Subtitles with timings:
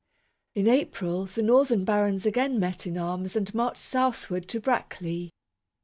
[0.55, 5.29] In April, the northern barons again met in arms and marched southward to Brackley.